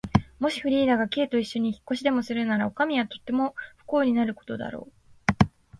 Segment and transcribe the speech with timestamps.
[0.39, 4.91] もしフリーダが Ｋ といっしょに引っ越しでもするなら、おかみはとても不幸になることだろう。